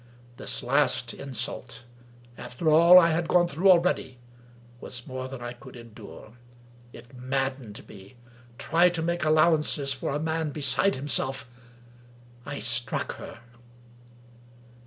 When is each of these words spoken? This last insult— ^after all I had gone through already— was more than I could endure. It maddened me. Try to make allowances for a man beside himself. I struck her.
This 0.37 0.63
last 0.63 1.13
insult— 1.13 1.83
^after 2.39 2.71
all 2.73 2.97
I 2.97 3.11
had 3.11 3.27
gone 3.27 3.47
through 3.47 3.69
already— 3.69 4.17
was 4.81 5.05
more 5.05 5.27
than 5.27 5.41
I 5.43 5.53
could 5.53 5.75
endure. 5.75 6.33
It 6.91 7.13
maddened 7.15 7.87
me. 7.87 8.15
Try 8.57 8.89
to 8.89 9.03
make 9.03 9.23
allowances 9.23 9.93
for 9.93 10.09
a 10.15 10.19
man 10.19 10.49
beside 10.49 10.95
himself. 10.95 11.47
I 12.47 12.57
struck 12.57 13.17
her. 13.17 13.41